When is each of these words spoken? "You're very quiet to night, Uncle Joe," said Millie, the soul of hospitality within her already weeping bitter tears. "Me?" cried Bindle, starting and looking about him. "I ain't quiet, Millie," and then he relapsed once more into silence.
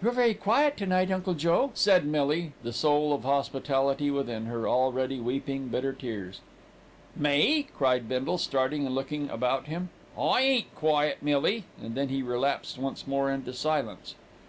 "You're 0.00 0.12
very 0.12 0.34
quiet 0.34 0.76
to 0.76 0.86
night, 0.86 1.10
Uncle 1.10 1.34
Joe," 1.34 1.72
said 1.74 2.04
Millie, 2.06 2.52
the 2.62 2.72
soul 2.72 3.12
of 3.12 3.24
hospitality 3.24 4.08
within 4.08 4.46
her 4.46 4.68
already 4.68 5.18
weeping 5.18 5.66
bitter 5.66 5.92
tears. 5.92 6.40
"Me?" 7.16 7.64
cried 7.76 8.08
Bindle, 8.08 8.38
starting 8.38 8.86
and 8.86 8.94
looking 8.94 9.28
about 9.28 9.66
him. 9.66 9.90
"I 10.16 10.42
ain't 10.42 10.72
quiet, 10.76 11.24
Millie," 11.24 11.64
and 11.82 11.96
then 11.96 12.08
he 12.08 12.22
relapsed 12.22 12.78
once 12.78 13.04
more 13.08 13.32
into 13.32 13.52
silence. 13.52 14.14